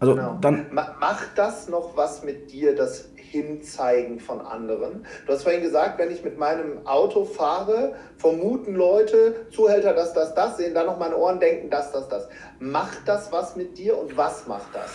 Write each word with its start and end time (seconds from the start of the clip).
Also 0.00 0.14
genau. 0.14 0.38
dann 0.40 0.66
macht 0.72 1.28
das 1.36 1.68
noch 1.68 1.94
was 1.94 2.24
mit 2.24 2.50
dir, 2.52 2.74
das 2.74 3.10
Hinzeigen 3.16 4.18
von 4.18 4.40
anderen? 4.40 5.04
Du 5.26 5.32
hast 5.32 5.42
vorhin 5.42 5.62
gesagt, 5.62 5.98
wenn 5.98 6.10
ich 6.10 6.24
mit 6.24 6.38
meinem 6.38 6.86
Auto 6.86 7.26
fahre, 7.26 7.92
vermuten 8.16 8.74
Leute, 8.74 9.46
Zuhälter, 9.50 9.92
dass 9.92 10.14
das, 10.14 10.34
das, 10.34 10.56
sehen 10.56 10.72
dann 10.72 10.86
noch 10.86 10.98
meine 10.98 11.16
Ohren, 11.16 11.38
denken, 11.38 11.68
das, 11.68 11.92
das, 11.92 12.08
das. 12.08 12.28
Macht 12.58 13.02
das 13.04 13.30
was 13.30 13.56
mit 13.56 13.76
dir 13.76 13.98
und 13.98 14.16
was 14.16 14.46
macht 14.46 14.74
das? 14.74 14.90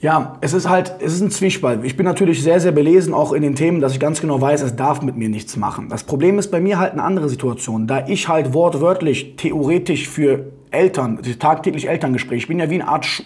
Ja, 0.00 0.38
es 0.40 0.52
ist 0.52 0.68
halt, 0.68 0.94
es 1.00 1.14
ist 1.14 1.22
ein 1.22 1.30
Zwiespalt. 1.32 1.82
Ich 1.84 1.96
bin 1.96 2.06
natürlich 2.06 2.42
sehr, 2.42 2.60
sehr 2.60 2.72
belesen, 2.72 3.14
auch 3.14 3.32
in 3.32 3.42
den 3.42 3.56
Themen, 3.56 3.80
dass 3.80 3.92
ich 3.92 4.00
ganz 4.00 4.20
genau 4.20 4.40
weiß, 4.40 4.62
es 4.62 4.76
darf 4.76 5.02
mit 5.02 5.16
mir 5.16 5.28
nichts 5.28 5.56
machen. 5.56 5.88
Das 5.88 6.04
Problem 6.04 6.38
ist 6.38 6.52
bei 6.52 6.60
mir 6.60 6.78
halt 6.78 6.92
eine 6.92 7.02
andere 7.02 7.28
Situation, 7.28 7.88
da 7.88 8.06
ich 8.06 8.28
halt 8.28 8.54
wortwörtlich, 8.54 9.34
theoretisch 9.36 10.08
für 10.08 10.52
Eltern, 10.70 11.20
tagtäglich 11.40 11.88
Elterngespräche, 11.88 12.42
ich 12.42 12.48
bin 12.48 12.60
ja 12.60 12.70
wie 12.70 12.74
eine 12.74 12.88
Art 12.88 13.24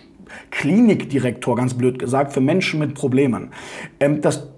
Klinikdirektor, 0.50 1.56
ganz 1.56 1.74
blöd 1.74 1.98
gesagt, 1.98 2.32
für 2.32 2.40
Menschen 2.40 2.80
mit 2.80 2.94
Problemen. 2.94 3.50
Ähm, 3.98 4.20
das 4.20 4.48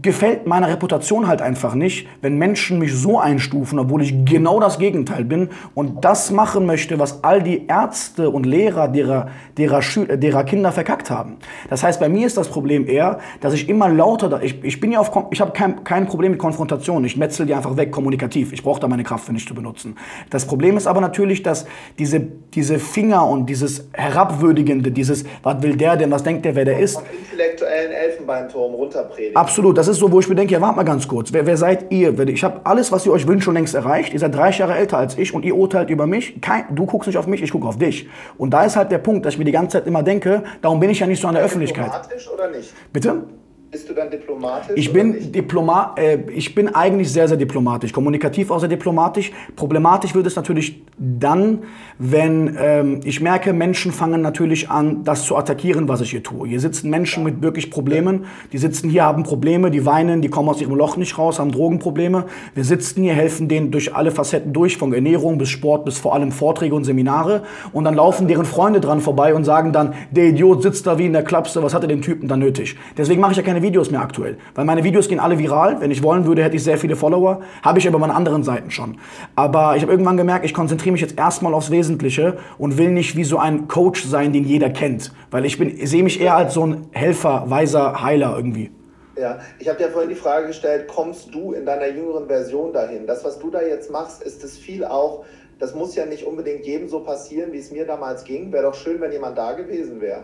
gefällt 0.00 0.46
meiner 0.46 0.68
Reputation 0.68 1.28
halt 1.28 1.42
einfach 1.42 1.74
nicht, 1.74 2.08
wenn 2.22 2.38
Menschen 2.38 2.78
mich 2.78 2.94
so 2.94 3.18
einstufen, 3.18 3.78
obwohl 3.78 4.02
ich 4.02 4.24
genau 4.24 4.60
das 4.60 4.78
Gegenteil 4.78 5.24
bin 5.24 5.50
und 5.74 6.06
das 6.06 6.30
machen 6.30 6.64
möchte, 6.64 6.98
was 6.98 7.22
all 7.22 7.42
die 7.42 7.66
Ärzte 7.66 8.30
und 8.30 8.46
Lehrer 8.46 8.88
derer, 8.88 9.28
derer, 9.58 9.82
Schüler, 9.82 10.16
derer 10.16 10.44
Kinder 10.44 10.72
verkackt 10.72 11.10
haben. 11.10 11.36
Das 11.68 11.82
heißt, 11.82 12.00
bei 12.00 12.08
mir 12.08 12.26
ist 12.26 12.38
das 12.38 12.48
Problem 12.48 12.88
eher, 12.88 13.18
dass 13.42 13.52
ich 13.52 13.68
immer 13.68 13.90
lauter, 13.90 14.42
ich, 14.42 14.64
ich 14.64 14.80
bin 14.80 14.90
ja 14.90 15.00
auf, 15.00 15.10
ich 15.32 15.40
habe 15.40 15.52
kein, 15.52 15.84
kein 15.84 16.06
Problem 16.06 16.32
mit 16.32 16.40
Konfrontation, 16.40 17.04
ich 17.04 17.18
metzel 17.18 17.44
die 17.44 17.52
einfach 17.52 17.76
weg, 17.76 17.92
kommunikativ, 17.92 18.54
ich 18.54 18.62
brauche 18.62 18.80
da 18.80 18.88
meine 18.88 19.04
Kraft 19.04 19.26
für 19.26 19.34
nicht 19.34 19.48
zu 19.48 19.54
benutzen. 19.54 19.96
Das 20.30 20.46
Problem 20.46 20.78
ist 20.78 20.86
aber 20.86 21.02
natürlich, 21.02 21.42
dass 21.42 21.66
diese, 21.98 22.20
diese 22.20 22.78
Finger 22.78 23.26
und 23.26 23.50
dieses 23.50 23.86
Herabwürdigende, 23.92 24.90
dieses, 24.90 25.24
was 25.42 25.62
will 25.62 25.76
der 25.76 25.96
denn, 25.96 26.10
was 26.10 26.22
denkt 26.22 26.46
der, 26.46 26.54
wer 26.54 26.64
der 26.64 26.78
ist. 26.78 26.94
Vom 26.94 27.04
intellektuellen 27.22 27.92
Elfenbeinturm 27.92 28.74
runterpredigen. 28.74 29.36
Absolut 29.36 29.57
Absolut, 29.58 29.76
das 29.76 29.88
ist 29.88 29.98
so, 29.98 30.12
wo 30.12 30.20
ich 30.20 30.28
mir 30.28 30.36
denke, 30.36 30.54
ja, 30.54 30.60
warte 30.60 30.76
mal 30.76 30.84
ganz 30.84 31.08
kurz. 31.08 31.32
Wer, 31.32 31.44
wer 31.44 31.56
seid 31.56 31.90
ihr? 31.90 32.16
Ich 32.28 32.44
habe 32.44 32.60
alles, 32.62 32.92
was 32.92 33.04
ihr 33.04 33.10
euch 33.10 33.26
wünscht, 33.26 33.44
schon 33.44 33.54
längst 33.54 33.74
erreicht. 33.74 34.12
Ihr 34.12 34.20
seid 34.20 34.32
30 34.32 34.60
Jahre 34.60 34.76
älter 34.76 34.98
als 34.98 35.18
ich 35.18 35.34
und 35.34 35.44
ihr 35.44 35.56
urteilt 35.56 35.90
über 35.90 36.06
mich. 36.06 36.40
Kein, 36.40 36.76
du 36.76 36.86
guckst 36.86 37.08
nicht 37.08 37.16
auf 37.16 37.26
mich, 37.26 37.42
ich 37.42 37.50
gucke 37.50 37.66
auf 37.66 37.76
dich. 37.76 38.08
Und 38.36 38.50
da 38.50 38.62
ist 38.62 38.76
halt 38.76 38.92
der 38.92 38.98
Punkt, 38.98 39.26
dass 39.26 39.34
ich 39.34 39.38
mir 39.40 39.44
die 39.44 39.50
ganze 39.50 39.78
Zeit 39.78 39.88
immer 39.88 40.04
denke, 40.04 40.44
darum 40.62 40.78
bin 40.78 40.90
ich 40.90 41.00
ja 41.00 41.08
nicht 41.08 41.20
so 41.20 41.26
an 41.26 41.34
der 41.34 41.42
Öffentlichkeit. 41.42 41.90
Oder 42.32 42.50
nicht? 42.52 42.72
Bitte? 42.92 43.24
Bist 43.70 43.86
du 43.86 43.92
dann 43.92 44.10
diplomatisch? 44.10 44.72
Ich 44.76 44.94
bin, 44.94 45.30
Diploma 45.30 45.94
äh, 45.98 46.20
ich 46.32 46.54
bin 46.54 46.74
eigentlich 46.74 47.12
sehr, 47.12 47.28
sehr 47.28 47.36
diplomatisch. 47.36 47.92
Kommunikativ 47.92 48.50
auch 48.50 48.60
sehr 48.60 48.68
diplomatisch. 48.68 49.30
Problematisch 49.56 50.14
wird 50.14 50.26
es 50.26 50.36
natürlich 50.36 50.82
dann, 50.96 51.58
wenn 51.98 52.56
ähm, 52.58 53.00
ich 53.04 53.20
merke, 53.20 53.52
Menschen 53.52 53.92
fangen 53.92 54.22
natürlich 54.22 54.70
an, 54.70 55.04
das 55.04 55.24
zu 55.24 55.36
attackieren, 55.36 55.86
was 55.86 56.00
ich 56.00 56.12
hier 56.12 56.22
tue. 56.22 56.48
Hier 56.48 56.60
sitzen 56.60 56.88
Menschen 56.88 57.24
mit 57.24 57.42
wirklich 57.42 57.70
Problemen. 57.70 58.24
Die 58.52 58.58
sitzen 58.58 58.88
hier, 58.88 59.04
haben 59.04 59.22
Probleme, 59.22 59.70
die 59.70 59.84
weinen, 59.84 60.22
die 60.22 60.30
kommen 60.30 60.48
aus 60.48 60.62
ihrem 60.62 60.74
Loch 60.74 60.96
nicht 60.96 61.18
raus, 61.18 61.38
haben 61.38 61.52
Drogenprobleme. 61.52 62.24
Wir 62.54 62.64
sitzen 62.64 63.02
hier, 63.02 63.12
helfen 63.12 63.48
denen 63.48 63.70
durch 63.70 63.94
alle 63.94 64.12
Facetten 64.12 64.54
durch, 64.54 64.78
von 64.78 64.94
Ernährung 64.94 65.36
bis 65.36 65.50
Sport 65.50 65.84
bis 65.84 65.98
vor 65.98 66.14
allem 66.14 66.32
Vorträge 66.32 66.74
und 66.74 66.84
Seminare. 66.84 67.42
Und 67.74 67.84
dann 67.84 67.94
laufen 67.94 68.28
deren 68.28 68.46
Freunde 68.46 68.80
dran 68.80 69.02
vorbei 69.02 69.34
und 69.34 69.44
sagen 69.44 69.74
dann, 69.74 69.92
der 70.10 70.28
Idiot 70.28 70.62
sitzt 70.62 70.86
da 70.86 70.98
wie 70.98 71.04
in 71.04 71.12
der 71.12 71.22
Klapse, 71.22 71.62
was 71.62 71.74
hat 71.74 71.82
er 71.82 71.88
den 71.88 72.00
Typen 72.00 72.28
dann 72.28 72.38
nötig? 72.38 72.76
Deswegen 72.96 73.20
mache 73.20 73.32
ich 73.32 73.36
ja 73.36 73.42
keine 73.42 73.57
keine 73.58 73.62
Videos 73.62 73.90
mehr 73.90 74.00
aktuell. 74.00 74.38
Weil 74.54 74.64
meine 74.64 74.84
Videos 74.84 75.08
gehen 75.08 75.18
alle 75.18 75.38
viral. 75.38 75.80
Wenn 75.80 75.90
ich 75.90 76.02
wollen 76.02 76.26
würde, 76.26 76.44
hätte 76.44 76.56
ich 76.56 76.62
sehr 76.62 76.78
viele 76.78 76.94
Follower. 76.96 77.40
Habe 77.62 77.78
ich 77.78 77.88
aber 77.88 77.98
meine 77.98 78.14
anderen 78.14 78.44
Seiten 78.44 78.70
schon. 78.70 78.98
Aber 79.34 79.76
ich 79.76 79.82
habe 79.82 79.90
irgendwann 79.90 80.16
gemerkt, 80.16 80.44
ich 80.44 80.54
konzentriere 80.54 80.92
mich 80.92 81.00
jetzt 81.00 81.18
erstmal 81.18 81.54
aufs 81.54 81.70
Wesentliche 81.70 82.38
und 82.58 82.78
will 82.78 82.90
nicht 82.90 83.16
wie 83.16 83.24
so 83.24 83.38
ein 83.38 83.66
Coach 83.66 84.04
sein, 84.04 84.32
den 84.32 84.44
jeder 84.44 84.70
kennt. 84.70 85.12
Weil 85.30 85.44
ich 85.44 85.58
bin, 85.58 85.86
sehe 85.86 86.04
mich 86.04 86.20
eher 86.20 86.36
als 86.36 86.54
so 86.54 86.66
ein 86.66 86.86
Helfer, 86.92 87.44
weiser 87.48 88.02
Heiler 88.02 88.34
irgendwie. 88.36 88.70
Ja, 89.18 89.40
ich 89.58 89.68
habe 89.68 89.78
dir 89.78 89.88
vorhin 89.88 90.10
die 90.10 90.14
Frage 90.14 90.46
gestellt, 90.46 90.86
kommst 90.86 91.34
du 91.34 91.52
in 91.52 91.66
deiner 91.66 91.88
jüngeren 91.88 92.28
Version 92.28 92.72
dahin? 92.72 93.06
Das, 93.06 93.24
was 93.24 93.40
du 93.40 93.50
da 93.50 93.60
jetzt 93.60 93.90
machst, 93.90 94.22
ist 94.22 94.44
es 94.44 94.56
viel 94.56 94.84
auch, 94.84 95.24
das 95.58 95.74
muss 95.74 95.96
ja 95.96 96.06
nicht 96.06 96.24
unbedingt 96.24 96.64
jedem 96.64 96.88
so 96.88 97.00
passieren, 97.00 97.52
wie 97.52 97.58
es 97.58 97.72
mir 97.72 97.84
damals 97.84 98.22
ging. 98.22 98.52
Wäre 98.52 98.62
doch 98.62 98.74
schön, 98.74 99.00
wenn 99.00 99.10
jemand 99.10 99.36
da 99.36 99.54
gewesen 99.54 100.00
wäre. 100.00 100.22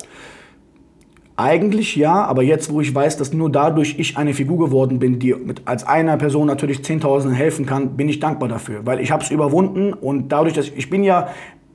Eigentlich 1.37 1.97
ja, 1.97 2.25
aber 2.25 2.45
jetzt, 2.45 2.72
wo 2.72 2.81
ich 2.81 2.95
weiß, 2.95 3.17
dass 3.17 3.33
nur 3.33 3.50
dadurch 3.50 3.97
ich 3.99 4.17
eine 4.17 4.34
Figur 4.34 4.67
geworden 4.67 5.00
bin, 5.00 5.19
die 5.19 5.34
mit, 5.34 5.62
als 5.65 5.84
einer 5.84 6.17
Person 6.17 6.47
natürlich 6.47 6.84
Zehntausenden 6.84 7.37
helfen 7.37 7.67
kann, 7.67 7.97
bin 7.97 8.09
ich 8.09 8.21
dankbar 8.21 8.49
dafür, 8.49 8.87
weil 8.87 9.00
ich 9.00 9.11
habe 9.11 9.25
es 9.25 9.33
überwunden 9.33 9.93
und 9.93 10.28
dadurch, 10.28 10.55
dass 10.55 10.69
ich, 10.69 10.77
ich 10.77 10.91
bin 10.91 11.03
ja 11.03 11.28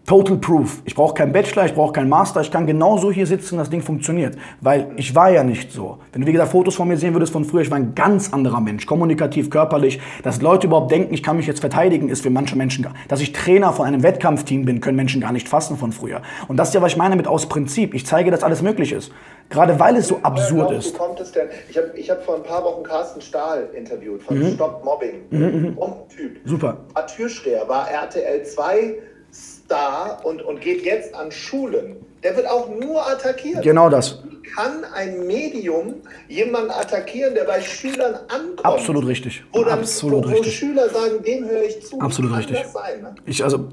Total 0.10 0.38
Proof. 0.38 0.82
Ich 0.86 0.96
brauche 0.96 1.14
keinen 1.14 1.32
Bachelor, 1.32 1.66
ich 1.66 1.76
brauche 1.76 1.94
keinen 1.94 2.10
Master, 2.10 2.42
ich 2.42 2.50
kann 2.50 2.66
genauso 2.66 3.12
hier 3.12 3.28
sitzen 3.28 3.60
das 3.60 3.70
Ding 3.70 3.84
funktioniert. 3.84 4.36
Weil 4.60 4.92
ich 4.96 5.14
war 5.14 5.30
ja 5.30 5.44
nicht 5.44 5.72
so. 5.72 6.00
Wenn 6.12 6.22
du, 6.22 6.28
wie 6.28 6.32
gesagt, 6.32 6.50
Fotos 6.50 6.74
von 6.74 6.88
mir 6.88 6.98
sehen 6.98 7.14
würdest 7.14 7.32
von 7.32 7.46
früher, 7.46 7.62
ich 7.62 7.70
war 7.70 7.78
ein 7.78 7.94
ganz 7.94 8.34
anderer 8.34 8.60
Mensch. 8.60 8.88
Kommunikativ, 8.88 9.52
körperlich. 9.52 10.02
Dass 10.24 10.42
Leute 10.42 10.66
überhaupt 10.66 10.90
denken, 10.90 11.14
ich 11.14 11.22
kann 11.22 11.38
mich 11.38 11.46
jetzt 11.46 11.60
verteidigen, 11.60 12.10
ist 12.10 12.24
für 12.24 12.32
manche 12.32 12.56
Menschen 12.56 12.86
gar 12.86 12.96
Dass 13.08 13.22
ich 13.22 13.34
Trainer 13.34 13.72
von 13.72 13.86
einem 13.86 14.02
Wettkampfteam 14.02 14.66
bin, 14.66 14.82
können 14.82 14.96
Menschen 14.96 15.22
gar 15.22 15.32
nicht 15.32 15.48
fassen 15.48 15.78
von 15.78 15.92
früher. 15.92 16.24
Und 16.48 16.58
das 16.58 16.70
ist 16.70 16.74
ja, 16.74 16.82
was 16.82 16.94
ich 16.94 16.98
meine 16.98 17.16
mit 17.16 17.28
aus 17.28 17.48
Prinzip. 17.48 17.94
Ich 17.94 18.08
zeige, 18.08 18.32
dass 18.32 18.42
alles 18.42 18.64
möglich 18.64 18.94
ist. 18.94 19.12
Gerade 19.52 19.80
weil 19.80 19.96
es 19.96 20.08
so 20.08 20.22
absurd 20.24 20.72
ist. 20.72 20.96
Wie 20.96 20.98
kommt 20.98 21.20
es 21.20 21.34
denn? 21.34 21.50
Ich 21.70 21.78
habe 21.78 21.92
ich 21.96 22.10
hab 22.10 22.24
vor 22.24 22.38
ein 22.38 22.44
paar 22.44 22.64
Wochen 22.64 22.82
Carsten 22.82 23.22
Stahl 23.22 23.70
interviewt 23.76 24.24
von 24.24 24.40
mhm. 24.40 24.54
Stop 24.56 24.84
Mobbing. 24.84 25.22
Mhm, 25.30 25.40
mhm. 25.40 25.78
Typ. 26.10 26.40
Super. 26.46 26.78
War 26.96 27.06
Türsteher, 27.06 27.70
war 27.70 27.88
RTL 27.92 28.44
2 28.44 28.98
Star 29.32 30.20
und, 30.24 30.42
und 30.42 30.62
geht 30.62 30.84
jetzt 30.84 31.14
an 31.16 31.32
Schulen. 31.32 31.98
Der 32.24 32.36
wird 32.36 32.48
auch 32.48 32.70
nur 32.70 33.08
attackiert. 33.08 33.64
Genau 33.64 33.90
das. 33.90 34.20
Kann 34.56 34.84
ein 34.94 35.28
Medium 35.28 35.96
jemanden 36.28 36.72
attackieren, 36.72 37.36
der 37.36 37.44
bei 37.44 37.62
Schülern 37.62 38.16
ankommt? 38.28 38.66
Absolut 38.66 39.06
richtig. 39.06 39.44
Wo 39.54 39.64
dann, 39.64 39.80
Absolut 39.80 40.26
wo, 40.26 40.30
wo 40.30 40.34
richtig. 40.34 40.58
Schüler 40.58 40.90
sagen, 40.90 41.24
dem 41.24 41.48
höre 41.48 41.64
ich 41.64 41.86
zu. 41.86 42.00
Absolut 42.00 42.36
richtig. 42.36 42.58
Sein, 42.74 43.02
ne? 43.02 43.16
Ich, 43.26 43.44
also, 43.44 43.70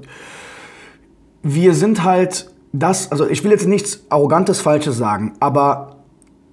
wir 1.41 1.73
sind 1.73 2.03
halt 2.03 2.51
das, 2.73 3.11
also 3.11 3.27
ich 3.27 3.43
will 3.43 3.51
jetzt 3.51 3.65
nichts 3.65 4.05
Arrogantes, 4.09 4.61
Falsches 4.61 4.97
sagen, 4.97 5.33
aber 5.39 5.96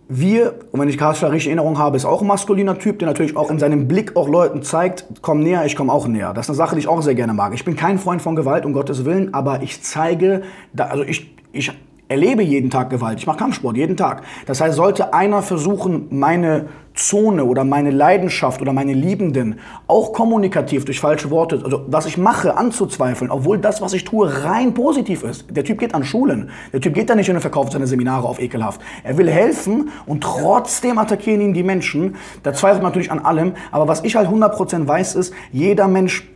wir, 0.09 0.55
und 0.71 0.81
wenn 0.81 0.89
ich 0.89 0.99
Karlsruhe 0.99 1.33
richtig 1.33 1.49
Erinnerung 1.49 1.79
habe, 1.79 1.97
ist 1.97 2.05
auch 2.05 2.21
ein 2.21 2.27
maskuliner 2.27 2.79
Typ, 2.79 2.99
der 2.99 3.09
natürlich 3.09 3.37
auch 3.37 3.51
in 3.51 3.59
seinem 3.59 3.89
Blick 3.89 4.17
auch 4.17 4.29
Leuten 4.29 4.63
zeigt, 4.63 5.07
komm 5.23 5.41
näher, 5.41 5.65
ich 5.65 5.77
komme 5.77 5.93
auch 5.93 6.07
näher. 6.07 6.35
Das 6.35 6.47
ist 6.47 6.51
eine 6.51 6.57
Sache, 6.57 6.75
die 6.75 6.81
ich 6.81 6.89
auch 6.89 7.01
sehr 7.03 7.15
gerne 7.15 7.33
mag. 7.33 7.55
Ich 7.55 7.65
bin 7.65 7.75
kein 7.75 7.99
Freund 7.99 8.21
von 8.21 8.37
Gewalt, 8.37 8.67
um 8.67 8.73
Gottes 8.73 9.05
Willen, 9.05 9.33
aber 9.33 9.63
ich 9.63 9.83
zeige, 9.83 10.43
also 10.77 11.05
ich, 11.05 11.35
ich 11.53 11.73
erlebe 12.09 12.43
jeden 12.43 12.71
Tag 12.71 12.91
Gewalt. 12.91 13.19
Ich 13.19 13.27
mache 13.27 13.39
Kampfsport 13.39 13.77
jeden 13.77 13.97
Tag. 13.97 14.23
Das 14.47 14.61
heißt, 14.61 14.77
sollte 14.77 15.15
einer 15.15 15.43
versuchen, 15.43 16.07
meine 16.11 16.67
Zone 16.95 17.45
oder 17.45 17.65
meine 17.65 17.91
Leidenschaft 17.91 18.63
oder 18.63 18.73
meine 18.73 18.93
Liebenden 18.93 19.59
auch 19.89 20.13
kommunikativ 20.13 20.85
durch 20.85 21.01
falsche 21.01 21.31
Worte, 21.31 21.61
also 21.65 21.85
was 21.89 22.07
ich 22.07 22.19
mache, 22.19 22.57
anzuzweifeln, 22.57 23.33
obwohl 23.33 23.59
das, 23.59 23.83
was 23.83 23.95
ich 23.95 24.05
tue, 24.05 24.45
rein 24.45 24.75
positiv 24.75 25.25
ist. 25.25 25.47
Der 25.51 25.65
Typ 25.65 25.79
geht 25.79 25.95
an 25.95 26.05
Schulen. 26.05 26.51
Der 26.73 26.81
Typ 26.81 26.95
geht 26.95 27.11
da 27.11 27.17
nicht 27.17 27.27
hin 27.27 27.35
und 27.35 27.41
verkauft 27.41 27.73
seine 27.73 27.89
Seminare 27.89 28.29
auf 28.29 28.41
ekelhaft. 28.41 28.81
Er 29.03 29.19
will 29.19 29.29
helfen 29.29 29.91
und 30.07 30.23
trotzdem 30.23 30.99
attackieren 30.99 31.41
ihn 31.41 31.53
die 31.53 31.65
Menschen. 31.65 32.15
Da 32.45 32.53
zweifelt 32.53 32.83
man 32.83 32.93
natürlich 32.93 33.11
an 33.11 33.19
allem. 33.19 33.55
Aber 33.73 33.89
was 33.89 34.05
ich 34.05 34.15
halt 34.15 34.29
100% 34.29 34.87
weiß, 34.87 35.17
ist, 35.17 35.35
jeder 35.51 35.89
Mensch 35.89 36.29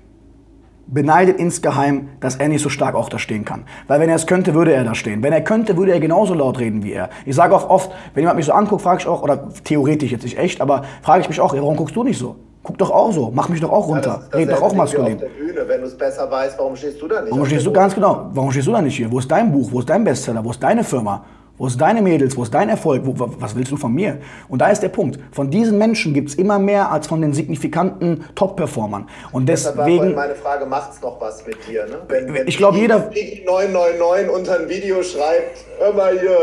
beneidet 0.89 1.39
insgeheim, 1.39 2.09
dass 2.21 2.37
er 2.37 2.49
nicht 2.49 2.63
so 2.63 2.69
stark 2.69 2.95
auch 2.95 3.09
da 3.09 3.19
stehen 3.19 3.45
kann. 3.45 3.65
Weil 3.87 4.01
wenn 4.01 4.09
er 4.09 4.17
es 4.17 4.27
könnte, 4.27 4.55
würde 4.55 4.73
er 4.73 4.85
da 4.85 4.95
stehen. 4.95 5.23
Wenn 5.23 5.33
er 5.33 5.43
könnte, 5.43 5.77
würde 5.77 5.93
er 5.93 6.01
genauso 6.01 6.35
laut 6.35 6.59
reden 6.59 6.83
wie 6.83 6.93
er. 6.93 7.11
Ich 7.27 7.37
sage 7.37 7.55
auch 7.55 7.69
oft, 7.69 7.91
wenn 8.15 8.23
jemand 8.23 8.37
mich 8.37 8.47
so 8.47 8.53
anguckt, 8.53 8.83
frage 8.83 9.01
ich 9.01 9.07
auch, 9.07 9.23
oder 9.23 9.49
theoretisch 9.65 10.11
jetzt 10.11 10.25
nicht 10.25 10.39
echt, 10.39 10.61
aber 10.61 10.85
frage 11.03 11.23
ich 11.23 11.29
mich 11.29 11.41
auch, 11.41 11.55
warum 11.55 11.77
guckst 11.77 11.95
du 11.95 12.03
nicht 12.03 12.19
so? 12.19 12.37
Guck 12.63 12.77
doch 12.79 12.91
auch 12.91 13.13
so, 13.13 13.31
mach 13.33 13.49
mich 13.49 13.61
doch 13.61 13.71
auch 13.71 13.89
runter, 13.89 14.11
ja, 14.11 14.17
das, 14.17 14.31
das 14.31 14.41
red 14.41 14.51
doch 14.51 14.63
auch 14.63 14.75
maskulin. 14.75 15.15
Auf 15.15 15.21
der 15.21 15.29
Bühne. 15.29 15.61
Wenn 15.67 15.81
du 15.81 15.87
es 15.87 15.97
besser 15.97 16.31
weißt, 16.31 16.59
warum 16.59 16.77
stehst 16.77 17.01
du 17.01 17.09
da 17.09 17.23
nicht? 17.23 17.31
Warum 17.31 17.47
stehst 17.47 17.65
du 17.65 17.73
ganz 17.73 17.95
genau? 17.95 18.27
Warum 18.33 18.51
stehst 18.51 18.67
du 18.67 18.73
da 18.73 18.83
nicht 18.83 18.97
hier? 18.97 19.11
Wo 19.11 19.19
ist 19.21 19.31
dein 19.31 19.51
Buch? 19.53 19.71
Wo 19.73 19.79
ist 19.79 19.89
dein 19.89 20.05
Bestseller? 20.05 20.45
Wo 20.45 20.51
ist 20.51 20.63
deine 20.63 20.85
Firma? 20.85 21.25
Wo 21.59 21.67
ist 21.67 21.81
deine 21.81 22.01
Mädels? 22.01 22.37
Wo 22.37 22.45
ist 22.45 22.55
dein 22.55 22.69
Erfolg? 22.69 23.03
Wo, 23.05 23.15
was 23.17 23.57
willst 23.57 23.73
du 23.73 23.77
von 23.77 23.93
mir? 23.93 24.19
Und 24.49 24.61
da 24.61 24.69
ist 24.69 24.81
der 24.81 24.89
Punkt. 24.89 25.19
Von 25.33 25.51
diesen 25.51 25.77
Menschen 25.77 26.15
gibt 26.15 26.31
es 26.31 26.37
immer 26.37 26.59
mehr 26.59 26.91
als 26.91 27.09
von 27.09 27.21
den 27.21 27.35
signifikanten 27.35 28.25
Top-Performern. 28.37 29.09
Und 29.33 29.49
deswegen. 29.49 30.15
Meine 30.15 30.37
Frage, 30.37 30.67
macht 30.67 30.93
es 30.93 31.03
noch 31.03 31.21
was 31.21 31.45
mit 31.47 31.57
dir? 31.69 31.87
Ne? 31.87 31.99
Wenn, 32.09 32.33
wenn 32.33 32.47
ich 32.47 32.57
glaube, 32.57 32.79
jeder. 32.79 33.11
999 33.45 34.31
unter 34.31 34.61
ein 34.61 34.69
Video 34.69 35.03
schreibt, 35.03 35.65
hör 35.79 35.93
mal 35.93 36.19
hier. 36.19 36.29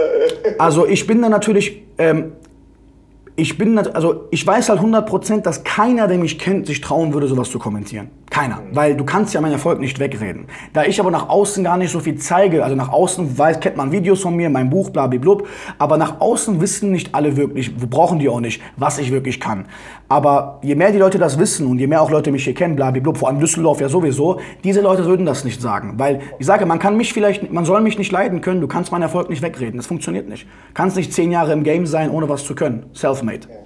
Also, 0.59 0.85
ich 0.85 1.07
bin 1.07 1.21
da 1.21 1.29
natürlich. 1.29 1.83
Ähm, 1.97 2.33
ich 3.37 3.57
bin, 3.57 3.77
also 3.77 4.27
ich 4.31 4.45
weiß 4.47 4.69
halt 4.69 4.79
100%, 4.79 5.41
dass 5.41 5.63
keiner, 5.63 6.07
der 6.07 6.17
mich 6.17 6.39
kennt, 6.39 6.67
sich 6.67 6.79
trauen 6.79 7.13
würde, 7.13 7.27
sowas 7.27 7.49
zu 7.49 7.59
kommentieren. 7.59 8.09
Keiner. 8.35 8.63
Weil 8.73 8.97
du 8.97 9.05
kannst 9.05 9.33
ja 9.33 9.39
meinen 9.39 9.53
Erfolg 9.53 9.79
nicht 9.79 9.97
wegreden. 9.97 10.47
Da 10.73 10.83
ich 10.83 10.99
aber 10.99 11.09
nach 11.09 11.29
außen 11.29 11.63
gar 11.63 11.77
nicht 11.77 11.89
so 11.89 12.01
viel 12.01 12.15
zeige, 12.15 12.65
also 12.65 12.75
nach 12.75 12.89
außen 12.89 13.37
weiß, 13.37 13.61
kennt 13.61 13.77
man 13.77 13.93
Videos 13.93 14.23
von 14.23 14.35
mir, 14.35 14.49
mein 14.49 14.69
Buch, 14.69 14.89
blablablub, 14.89 15.47
aber 15.77 15.95
nach 15.95 16.19
außen 16.19 16.59
wissen 16.59 16.91
nicht 16.91 17.15
alle 17.15 17.37
wirklich, 17.37 17.73
brauchen 17.77 18.19
die 18.19 18.27
auch 18.27 18.41
nicht, 18.41 18.61
was 18.75 18.97
ich 18.97 19.13
wirklich 19.13 19.39
kann. 19.39 19.67
Aber 20.09 20.59
je 20.63 20.75
mehr 20.75 20.91
die 20.91 20.97
Leute 20.97 21.17
das 21.17 21.39
wissen 21.39 21.65
und 21.65 21.79
je 21.79 21.87
mehr 21.87 22.01
auch 22.01 22.11
Leute 22.11 22.29
mich 22.33 22.43
hier 22.43 22.53
kennen, 22.53 22.75
blablablub, 22.75 23.15
vor 23.17 23.29
allem 23.29 23.39
Düsseldorf 23.39 23.79
ja 23.79 23.87
sowieso, 23.87 24.41
diese 24.65 24.81
Leute 24.81 25.05
würden 25.05 25.25
das 25.25 25.45
nicht 25.45 25.61
sagen. 25.61 25.93
Weil 25.95 26.19
ich 26.37 26.45
sage, 26.45 26.65
man 26.65 26.79
kann 26.79 26.97
mich 26.97 27.13
vielleicht, 27.13 27.53
man 27.53 27.63
soll 27.63 27.79
mich 27.79 27.97
nicht 27.97 28.11
leiden 28.11 28.41
können, 28.41 28.59
du 28.59 28.67
kannst 28.67 28.91
meinen 28.91 29.03
Erfolg 29.03 29.29
nicht 29.29 29.43
wegreden. 29.43 29.77
Das 29.77 29.87
funktioniert 29.87 30.27
nicht. 30.27 30.45
Kannst 30.73 30.97
nicht 30.97 31.13
zehn 31.13 31.31
Jahre 31.31 31.53
im 31.53 31.63
Game 31.63 31.87
sein, 31.87 32.09
ohne 32.09 32.27
was 32.27 32.43
zu 32.43 32.53
können. 32.53 32.87
Selfmade. 32.91 33.64